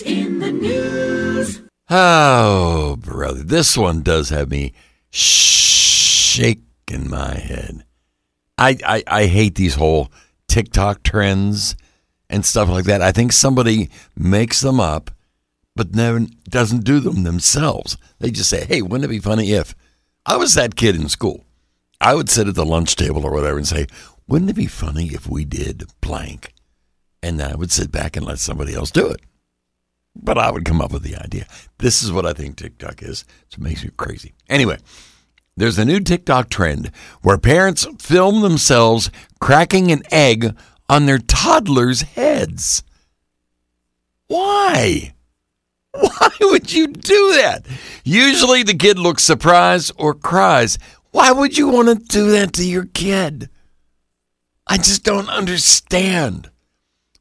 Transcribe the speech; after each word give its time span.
In 0.00 0.38
the 0.38 0.50
news. 0.52 1.60
Oh, 1.90 2.96
brother, 2.96 3.42
this 3.42 3.76
one 3.76 4.02
does 4.02 4.30
have 4.30 4.50
me 4.50 4.72
shaking 5.10 6.62
my 7.10 7.34
head. 7.34 7.84
I, 8.56 8.78
I, 8.86 9.04
I 9.06 9.26
hate 9.26 9.56
these 9.56 9.74
whole 9.74 10.10
TikTok 10.48 11.02
trends 11.02 11.76
and 12.30 12.46
stuff 12.46 12.70
like 12.70 12.86
that. 12.86 13.02
I 13.02 13.12
think 13.12 13.32
somebody 13.32 13.90
makes 14.16 14.62
them 14.62 14.80
up, 14.80 15.10
but 15.76 15.94
never 15.94 16.20
doesn't 16.48 16.84
do 16.84 16.98
them 16.98 17.24
themselves. 17.24 17.98
They 18.18 18.30
just 18.30 18.48
say, 18.48 18.64
"Hey, 18.64 18.80
wouldn't 18.80 19.04
it 19.04 19.08
be 19.08 19.18
funny 19.18 19.52
if 19.52 19.74
I 20.24 20.38
was 20.38 20.54
that 20.54 20.76
kid 20.76 20.96
in 20.96 21.10
school? 21.10 21.44
I 22.00 22.14
would 22.14 22.30
sit 22.30 22.48
at 22.48 22.54
the 22.54 22.64
lunch 22.64 22.96
table 22.96 23.26
or 23.26 23.32
whatever 23.32 23.58
and 23.58 23.68
say, 23.68 23.86
wouldn't 24.26 24.50
it 24.50 24.56
be 24.56 24.66
funny 24.66 25.08
if 25.08 25.28
we 25.28 25.44
did 25.44 25.84
blank?" 26.00 26.54
And 27.22 27.42
I 27.42 27.54
would 27.54 27.70
sit 27.70 27.92
back 27.92 28.16
and 28.16 28.24
let 28.24 28.38
somebody 28.38 28.74
else 28.74 28.90
do 28.90 29.08
it. 29.08 29.20
But 30.14 30.38
I 30.38 30.50
would 30.50 30.64
come 30.64 30.80
up 30.80 30.92
with 30.92 31.02
the 31.02 31.16
idea. 31.16 31.46
This 31.78 32.02
is 32.02 32.12
what 32.12 32.26
I 32.26 32.32
think 32.32 32.56
TikTok 32.56 33.02
is. 33.02 33.24
It 33.50 33.58
makes 33.58 33.82
me 33.82 33.90
crazy. 33.96 34.34
Anyway, 34.48 34.78
there's 35.56 35.78
a 35.78 35.84
new 35.84 36.00
TikTok 36.00 36.48
trend 36.50 36.90
where 37.22 37.38
parents 37.38 37.86
film 37.98 38.42
themselves 38.42 39.10
cracking 39.40 39.90
an 39.90 40.02
egg 40.10 40.54
on 40.88 41.06
their 41.06 41.18
toddlers' 41.18 42.02
heads. 42.02 42.82
Why? 44.28 45.14
Why 45.92 46.30
would 46.40 46.72
you 46.72 46.88
do 46.88 47.34
that? 47.34 47.66
Usually 48.04 48.62
the 48.62 48.74
kid 48.74 48.98
looks 48.98 49.22
surprised 49.22 49.92
or 49.96 50.14
cries. 50.14 50.78
Why 51.10 51.32
would 51.32 51.58
you 51.58 51.68
want 51.68 51.88
to 51.88 51.94
do 51.94 52.30
that 52.30 52.54
to 52.54 52.64
your 52.64 52.86
kid? 52.86 53.50
I 54.66 54.78
just 54.78 55.04
don't 55.04 55.28
understand. 55.28 56.50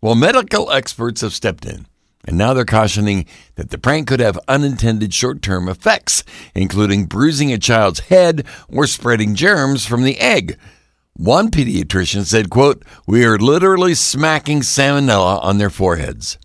Well, 0.01 0.15
medical 0.15 0.71
experts 0.71 1.19
have 1.21 1.33
stepped 1.33 1.65
in, 1.65 1.85
and 2.25 2.37
now 2.37 2.53
they're 2.53 2.65
cautioning 2.65 3.25
that 3.55 3.69
the 3.69 3.77
prank 3.77 4.07
could 4.07 4.19
have 4.19 4.39
unintended 4.47 5.13
short 5.13 5.41
term 5.41 5.67
effects, 5.67 6.23
including 6.55 7.05
bruising 7.05 7.51
a 7.51 7.57
child's 7.57 8.01
head 8.01 8.45
or 8.67 8.87
spreading 8.87 9.35
germs 9.35 9.85
from 9.85 10.03
the 10.03 10.19
egg. 10.19 10.57
One 11.13 11.51
pediatrician 11.51 12.25
said, 12.25 12.49
quote, 12.49 12.83
We 13.05 13.25
are 13.25 13.37
literally 13.37 13.93
smacking 13.95 14.61
salmonella 14.61 15.43
on 15.43 15.57
their 15.57 15.69
foreheads. 15.69 16.37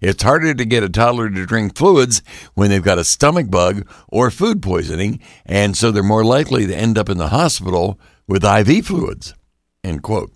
It's 0.00 0.22
harder 0.22 0.52
to 0.52 0.64
get 0.66 0.82
a 0.82 0.88
toddler 0.90 1.30
to 1.30 1.46
drink 1.46 1.76
fluids 1.76 2.20
when 2.52 2.68
they've 2.68 2.82
got 2.82 2.98
a 2.98 3.04
stomach 3.04 3.50
bug 3.50 3.88
or 4.08 4.30
food 4.30 4.60
poisoning, 4.60 5.20
and 5.46 5.76
so 5.76 5.90
they're 5.90 6.02
more 6.02 6.24
likely 6.24 6.66
to 6.66 6.76
end 6.76 6.98
up 6.98 7.08
in 7.08 7.16
the 7.16 7.28
hospital 7.28 7.98
with 8.28 8.44
IV 8.44 8.86
fluids. 8.86 9.34
End 9.82 10.02
quote. 10.02 10.30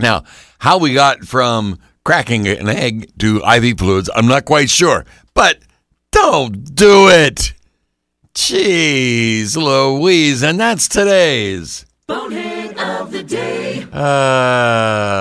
Now, 0.00 0.24
how 0.58 0.78
we 0.78 0.94
got 0.94 1.24
from 1.24 1.78
cracking 2.08 2.48
an 2.48 2.70
egg 2.70 3.12
to 3.18 3.42
IV 3.44 3.78
fluids, 3.78 4.08
I'm 4.14 4.26
not 4.26 4.46
quite 4.46 4.70
sure, 4.70 5.04
but 5.34 5.58
don't 6.10 6.74
do 6.74 7.06
it. 7.10 7.52
Jeez 8.32 9.54
Louise, 9.58 10.42
and 10.42 10.58
that's 10.58 10.88
today's. 10.88 11.84
Bonehead 12.06 12.78
of 12.78 13.12
the 13.12 13.22
day. 13.22 13.86
Oh, 13.92 15.18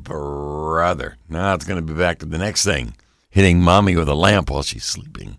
brother. 0.00 1.16
Now 1.28 1.54
it's 1.54 1.64
going 1.64 1.84
to 1.84 1.92
be 1.92 1.98
back 1.98 2.20
to 2.20 2.26
the 2.26 2.38
next 2.38 2.64
thing 2.64 2.94
hitting 3.28 3.60
mommy 3.60 3.96
with 3.96 4.08
a 4.08 4.14
lamp 4.14 4.48
while 4.48 4.62
she's 4.62 4.84
sleeping. 4.84 5.34